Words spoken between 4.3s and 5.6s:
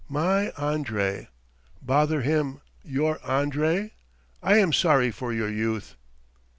I am sorry for your